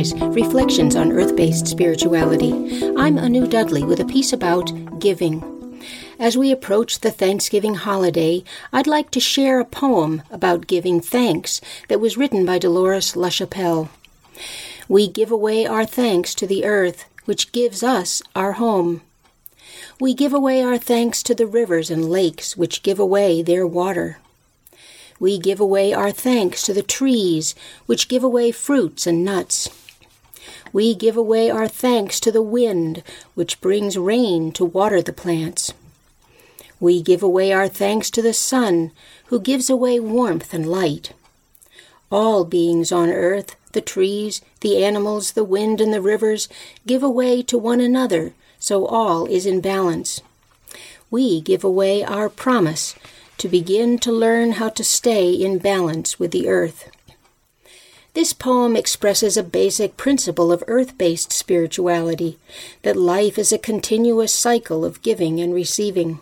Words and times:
Earthwise 0.00 0.34
Reflections 0.34 0.96
on 0.96 1.12
Earth 1.12 1.36
Based 1.36 1.66
Spirituality. 1.66 2.52
I'm 2.96 3.18
Anu 3.18 3.46
Dudley 3.46 3.84
with 3.84 4.00
a 4.00 4.06
piece 4.06 4.32
about 4.32 4.98
giving. 4.98 5.84
As 6.18 6.38
we 6.38 6.50
approach 6.50 7.00
the 7.00 7.10
Thanksgiving 7.10 7.74
holiday, 7.74 8.42
I'd 8.72 8.86
like 8.86 9.10
to 9.10 9.20
share 9.20 9.60
a 9.60 9.64
poem 9.66 10.22
about 10.30 10.66
giving 10.66 11.02
thanks 11.02 11.60
that 11.88 12.00
was 12.00 12.16
written 12.16 12.46
by 12.46 12.58
Dolores 12.58 13.12
LaChapelle. 13.12 13.90
We 14.88 15.06
give 15.06 15.30
away 15.30 15.66
our 15.66 15.84
thanks 15.84 16.34
to 16.36 16.46
the 16.46 16.64
earth, 16.64 17.04
which 17.26 17.52
gives 17.52 17.82
us 17.82 18.22
our 18.34 18.52
home. 18.52 19.02
We 20.00 20.14
give 20.14 20.32
away 20.32 20.62
our 20.62 20.78
thanks 20.78 21.22
to 21.24 21.34
the 21.34 21.46
rivers 21.46 21.90
and 21.90 22.08
lakes, 22.08 22.56
which 22.56 22.82
give 22.82 22.98
away 22.98 23.42
their 23.42 23.66
water. 23.66 24.16
We 25.18 25.38
give 25.38 25.60
away 25.60 25.92
our 25.92 26.10
thanks 26.10 26.62
to 26.62 26.72
the 26.72 26.82
trees, 26.82 27.54
which 27.84 28.08
give 28.08 28.24
away 28.24 28.50
fruits 28.50 29.06
and 29.06 29.22
nuts. 29.22 29.68
We 30.72 30.94
give 30.94 31.16
away 31.16 31.50
our 31.50 31.68
thanks 31.68 32.20
to 32.20 32.30
the 32.30 32.42
wind, 32.42 33.02
which 33.34 33.60
brings 33.60 33.98
rain 33.98 34.52
to 34.52 34.64
water 34.64 35.02
the 35.02 35.12
plants. 35.12 35.72
We 36.78 37.02
give 37.02 37.22
away 37.22 37.52
our 37.52 37.68
thanks 37.68 38.10
to 38.10 38.22
the 38.22 38.32
sun, 38.32 38.92
who 39.26 39.40
gives 39.40 39.68
away 39.68 40.00
warmth 40.00 40.54
and 40.54 40.66
light. 40.66 41.12
All 42.10 42.44
beings 42.44 42.90
on 42.90 43.10
earth, 43.10 43.56
the 43.72 43.80
trees, 43.80 44.40
the 44.60 44.82
animals, 44.82 45.32
the 45.32 45.44
wind, 45.44 45.80
and 45.80 45.92
the 45.92 46.00
rivers, 46.00 46.48
give 46.86 47.02
away 47.02 47.42
to 47.42 47.58
one 47.58 47.80
another, 47.80 48.32
so 48.58 48.86
all 48.86 49.26
is 49.26 49.46
in 49.46 49.60
balance. 49.60 50.20
We 51.10 51.40
give 51.40 51.64
away 51.64 52.02
our 52.02 52.28
promise 52.28 52.94
to 53.38 53.48
begin 53.48 53.98
to 53.98 54.12
learn 54.12 54.52
how 54.52 54.68
to 54.70 54.84
stay 54.84 55.32
in 55.32 55.58
balance 55.58 56.18
with 56.18 56.30
the 56.30 56.48
earth. 56.48 56.90
This 58.12 58.32
poem 58.32 58.74
expresses 58.74 59.36
a 59.36 59.42
basic 59.42 59.96
principle 59.96 60.50
of 60.50 60.64
earth 60.66 60.98
based 60.98 61.32
spirituality 61.32 62.38
that 62.82 62.96
life 62.96 63.38
is 63.38 63.52
a 63.52 63.58
continuous 63.58 64.32
cycle 64.32 64.84
of 64.84 65.02
giving 65.02 65.40
and 65.40 65.54
receiving. 65.54 66.18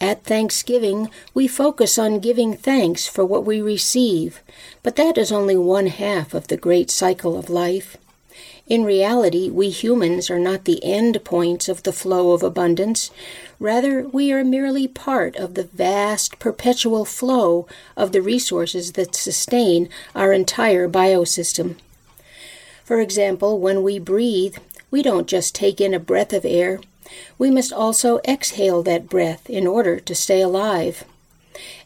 At 0.00 0.24
Thanksgiving, 0.24 1.10
we 1.32 1.48
focus 1.48 1.98
on 1.98 2.20
giving 2.20 2.56
thanks 2.56 3.06
for 3.08 3.24
what 3.24 3.44
we 3.44 3.60
receive, 3.60 4.40
but 4.82 4.96
that 4.96 5.18
is 5.18 5.32
only 5.32 5.56
one 5.56 5.86
half 5.86 6.32
of 6.32 6.46
the 6.48 6.56
great 6.56 6.90
cycle 6.90 7.36
of 7.36 7.50
life. 7.50 7.96
In 8.66 8.84
reality, 8.84 9.50
we 9.50 9.68
humans 9.68 10.30
are 10.30 10.38
not 10.38 10.64
the 10.64 10.82
end 10.82 11.22
points 11.22 11.68
of 11.68 11.82
the 11.82 11.92
flow 11.92 12.32
of 12.32 12.42
abundance. 12.42 13.10
Rather, 13.60 14.08
we 14.08 14.32
are 14.32 14.42
merely 14.42 14.88
part 14.88 15.36
of 15.36 15.52
the 15.52 15.64
vast, 15.64 16.38
perpetual 16.38 17.04
flow 17.04 17.66
of 17.94 18.12
the 18.12 18.22
resources 18.22 18.92
that 18.92 19.14
sustain 19.14 19.90
our 20.14 20.32
entire 20.32 20.88
biosystem. 20.88 21.76
For 22.84 23.00
example, 23.00 23.58
when 23.58 23.82
we 23.82 23.98
breathe, 23.98 24.56
we 24.90 25.02
don't 25.02 25.28
just 25.28 25.54
take 25.54 25.78
in 25.80 25.92
a 25.92 25.98
breath 26.00 26.32
of 26.32 26.46
air, 26.46 26.80
we 27.36 27.50
must 27.50 27.72
also 27.72 28.18
exhale 28.26 28.82
that 28.84 29.10
breath 29.10 29.48
in 29.50 29.66
order 29.66 30.00
to 30.00 30.14
stay 30.14 30.40
alive 30.40 31.04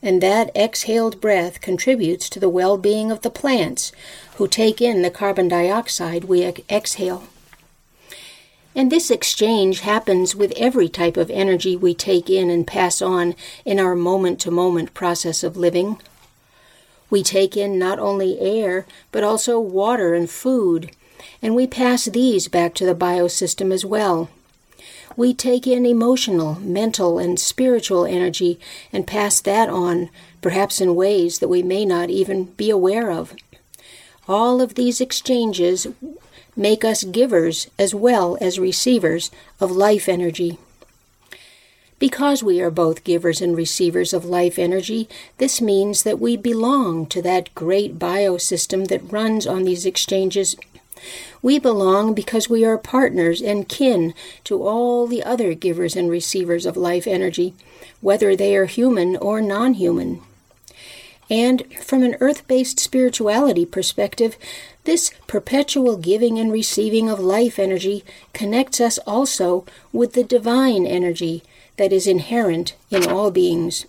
and 0.03 0.23
that 0.23 0.51
exhaled 0.57 1.21
breath 1.21 1.61
contributes 1.61 2.29
to 2.29 2.41
the 2.41 2.49
well 2.49 2.77
being 2.77 3.11
of 3.11 3.23
the 3.23 3.31
plants 3.31 3.93
who 4.37 4.47
take 4.49 4.81
in 4.81 5.03
the 5.03 5.11
carbon 5.11 5.49
dioxide 5.49 6.25
we 6.25 6.45
exhale. 6.71 7.25
And 8.75 8.93
this 8.93 9.11
exchange 9.11 9.81
happens 9.81 10.37
with 10.37 10.53
every 10.57 10.89
type 10.89 11.17
of 11.17 11.31
energy 11.31 11.77
we 11.77 11.95
take 11.95 12.31
in 12.31 12.49
and 12.51 12.67
pass 12.67 13.03
on 13.03 13.35
in 13.65 13.81
our 13.81 13.97
moment 13.97 14.41
to 14.41 14.51
moment 14.51 14.95
process 14.95 15.43
of 15.43 15.57
living. 15.57 16.01
We 17.11 17.23
take 17.23 17.57
in 17.57 17.79
not 17.79 17.99
only 17.99 18.39
air, 18.39 18.87
but 19.11 19.25
also 19.25 19.59
water 19.59 20.15
and 20.15 20.31
food, 20.31 20.93
and 21.43 21.57
we 21.57 21.67
pass 21.67 22.05
these 22.05 22.47
back 22.47 22.75
to 22.75 22.87
the 22.87 22.95
biosystem 22.95 23.73
as 23.73 23.84
well 23.84 24.28
we 25.19 25.34
take 25.34 25.67
in 25.67 25.84
emotional, 25.84 26.55
mental, 26.61 27.19
and 27.19 27.41
spiritual 27.41 28.06
energy 28.06 28.56
and 28.93 29.05
pass 29.05 29.41
that 29.41 29.69
on, 29.69 30.09
perhaps 30.41 30.81
in 30.81 30.95
ways 30.95 31.41
that 31.41 31.49
we 31.49 31.61
may 31.61 31.84
not 31.84 32.09
even 32.09 32.45
be 32.45 32.71
aware 32.71 33.11
of. 33.11 33.34
All 34.28 34.61
of 34.61 34.77
these 34.77 35.01
exchanges 35.01 35.89
make 36.55 36.84
us 36.84 37.03
givers 37.03 37.69
as 37.81 37.93
well 37.97 38.39
as 38.41 38.61
receivers 38.61 39.33
of 39.59 39.73
life 39.73 40.09
energy. 40.09 40.57
Because 41.99 42.45
we 42.45 42.61
are 42.61 42.71
both 42.71 43.03
givers 43.03 43.41
and 43.41 43.57
receivers 43.57 44.12
of 44.12 44.25
life 44.25 44.57
energy, 44.57 45.09
this 45.39 45.61
means 45.61 46.05
that 46.05 46.21
we 46.21 46.37
belong 46.37 47.07
to 47.07 47.21
that 47.23 47.53
great 47.57 47.99
biosystem 47.99 48.87
that 48.87 49.12
runs 49.12 49.49
on 49.49 49.65
these 49.65 49.84
exchanges 49.84 50.55
we 51.42 51.59
belong 51.59 52.14
because 52.14 52.48
we 52.48 52.64
are 52.64 52.78
partners 52.78 53.41
and 53.41 53.69
kin 53.69 54.14
to 54.44 54.62
all 54.62 55.06
the 55.06 55.22
other 55.22 55.54
givers 55.54 55.97
and 55.97 56.10
receivers 56.10 56.66
of 56.66 56.76
life 56.76 57.06
energy, 57.06 57.54
whether 58.00 58.34
they 58.34 58.56
are 58.56 58.66
human 58.66 59.16
or 59.16 59.41
non 59.41 59.75
human. 59.75 60.20
And 61.31 61.64
from 61.82 62.03
an 62.03 62.16
earth 62.20 62.47
based 62.48 62.81
spirituality 62.81 63.66
perspective, 63.66 64.36
this 64.84 65.10
perpetual 65.26 65.97
giving 65.98 66.38
and 66.38 66.50
receiving 66.50 67.10
of 67.10 67.20
life 67.20 67.59
energy 67.59 68.04
connects 68.32 68.80
us 68.80 68.98
also 69.06 69.66
with 69.92 70.15
the 70.15 70.25
divine 70.25 70.86
energy 70.86 71.42
that 71.76 71.92
is 71.92 72.06
inherent 72.06 72.75
in 72.91 73.06
all 73.06 73.30
beings. 73.30 73.84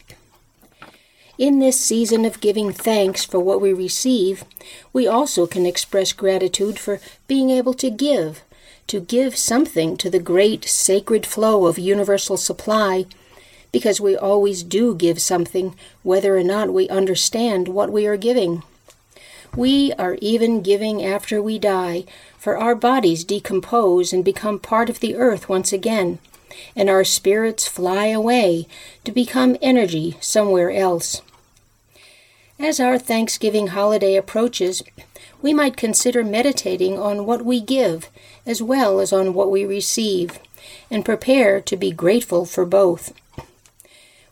In 1.40 1.60
this 1.60 1.80
season 1.80 2.26
of 2.26 2.42
giving 2.42 2.74
thanks 2.74 3.24
for 3.24 3.40
what 3.40 3.62
we 3.62 3.72
receive, 3.72 4.44
we 4.92 5.08
also 5.08 5.48
can 5.48 5.66
express 5.66 6.12
gratitude 6.12 6.78
for 6.78 7.00
being 7.30 7.50
able 7.50 7.74
to 7.76 7.90
give, 7.90 8.42
to 8.88 9.00
give 9.00 9.38
something 9.38 9.96
to 9.96 10.10
the 10.10 10.20
great 10.20 10.66
sacred 10.66 11.26
flow 11.26 11.66
of 11.66 11.80
universal 11.80 12.36
supply, 12.36 13.06
because 13.72 14.02
we 14.02 14.18
always 14.18 14.64
do 14.64 14.94
give 14.94 15.22
something, 15.22 15.76
whether 16.04 16.36
or 16.36 16.44
not 16.44 16.74
we 16.74 16.90
understand 16.90 17.70
what 17.70 17.90
we 17.90 18.06
are 18.06 18.18
giving. 18.18 18.64
We 19.56 19.94
are 19.94 20.18
even 20.20 20.62
giving 20.62 21.06
after 21.06 21.42
we 21.42 21.58
die, 21.58 22.04
for 22.38 22.58
our 22.58 22.76
bodies 22.76 23.24
decompose 23.24 24.12
and 24.12 24.26
become 24.26 24.60
part 24.60 24.90
of 24.90 25.00
the 25.00 25.16
earth 25.16 25.48
once 25.48 25.72
again, 25.72 26.20
and 26.76 26.90
our 26.90 27.06
spirits 27.06 27.66
fly 27.66 28.08
away 28.08 28.68
to 29.06 29.14
become 29.14 29.56
energy 29.62 30.18
somewhere 30.20 30.70
else. 30.70 31.22
As 32.62 32.82
our 32.82 32.98
Thanksgiving 32.98 33.68
holiday 33.68 34.18
approaches, 34.18 34.84
we 35.42 35.54
might 35.54 35.78
consider 35.78 36.26
meditating 36.26 37.00
on 37.00 37.26
what 37.26 37.46
we 37.46 37.62
give 37.62 38.10
as 38.46 38.62
well 38.62 39.00
as 39.00 39.14
on 39.14 39.34
what 39.34 39.50
we 39.50 39.64
receive, 39.64 40.40
and 40.92 41.06
prepare 41.06 41.62
to 41.62 41.78
be 41.78 41.92
grateful 41.92 42.46
for 42.46 42.66
both. 42.66 43.14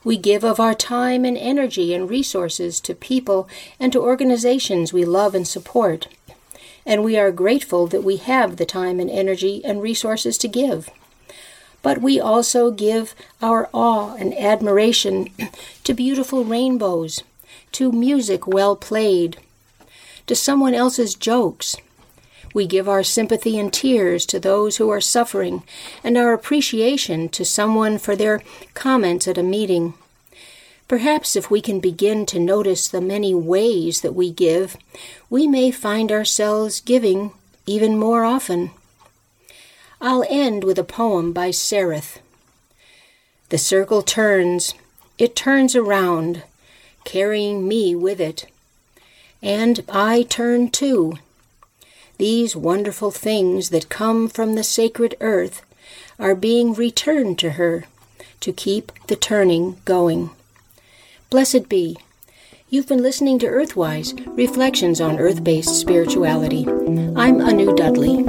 We 0.04 0.18
give 0.18 0.44
of 0.44 0.60
our 0.60 0.74
time 0.74 1.24
and 1.24 1.38
energy 1.38 1.94
and 1.94 2.10
resources 2.10 2.82
to 2.82 2.94
people 2.94 3.48
and 3.80 3.94
to 3.94 4.02
organizations 4.02 4.92
we 4.92 5.06
love 5.06 5.34
and 5.34 5.48
support, 5.48 6.10
and 6.86 7.06
we 7.06 7.18
are 7.18 7.32
grateful 7.32 7.88
that 7.88 8.04
we 8.04 8.18
have 8.18 8.58
the 8.58 8.66
time 8.66 9.00
and 9.00 9.10
energy 9.10 9.64
and 9.64 9.82
resources 9.82 10.38
to 10.40 10.50
give. 10.50 10.90
But 11.82 12.02
we 12.02 12.20
also 12.20 12.72
give 12.72 13.16
our 13.42 13.70
awe 13.72 14.16
and 14.16 14.38
admiration 14.38 15.30
to 15.86 15.94
beautiful 15.94 16.44
rainbows 16.44 17.24
to 17.74 17.92
music 17.92 18.48
well 18.48 18.76
played, 18.76 19.38
to 20.26 20.36
someone 20.36 20.74
else's 20.74 21.16
jokes. 21.16 21.76
We 22.54 22.66
give 22.66 22.90
our 22.90 23.04
sympathy 23.04 23.60
and 23.60 23.72
tears 23.72 24.26
to 24.28 24.40
those 24.40 24.78
who 24.78 24.90
are 24.90 25.02
suffering 25.02 25.64
and 26.04 26.18
our 26.18 26.34
appreciation 26.34 27.30
to 27.30 27.46
someone 27.46 27.98
for 27.98 28.16
their 28.16 28.42
comments 28.74 29.28
at 29.28 29.38
a 29.38 29.44
meeting. 29.44 29.94
Perhaps 30.88 31.36
if 31.36 31.52
we 31.52 31.62
can 31.62 31.80
begin 31.80 32.26
to 32.28 32.40
notice 32.40 32.88
the 32.88 33.02
many 33.02 33.34
ways 33.34 34.02
that 34.02 34.16
we 34.16 34.32
give, 34.32 34.78
we 35.30 35.46
may 35.46 35.70
find 35.70 36.12
ourselves 36.12 36.80
giving 36.80 37.32
even 37.66 37.98
more 37.98 38.24
often. 38.24 38.72
I'll 40.00 40.26
end 40.30 40.64
with 40.64 40.80
a 40.80 40.84
poem 40.84 41.34
by 41.34 41.50
Sereth. 41.50 42.20
The 43.50 43.58
circle 43.58 44.02
turns, 44.02 44.74
it 45.18 45.36
turns 45.36 45.76
around, 45.76 46.44
carrying 47.08 47.66
me 47.66 47.96
with 47.96 48.20
it. 48.20 48.46
And 49.42 49.82
I 49.88 50.24
turn 50.24 50.70
too. 50.70 51.14
These 52.18 52.54
wonderful 52.54 53.12
things 53.12 53.70
that 53.70 53.88
come 53.88 54.28
from 54.28 54.56
the 54.56 54.64
sacred 54.64 55.16
earth 55.22 55.62
are 56.20 56.36
being 56.36 56.74
returned 56.74 57.40
to 57.40 57.52
her 57.52 57.86
to 58.42 58.52
keep 58.52 58.92
the 59.08 59.16
turning 59.16 59.78
going. 59.86 60.32
Blessed 61.30 61.70
be. 61.70 61.96
You've 62.70 62.90
been 62.90 63.02
listening 63.02 63.40
to 63.40 63.48
Earthwise 63.48 64.12
Reflections 64.36 65.00
on 65.00 65.18
Earth 65.18 65.42
Based 65.42 65.80
Spirituality. 65.80 66.68
I'm 66.68 67.40
Anu 67.40 67.74
Dudley. 67.74 68.27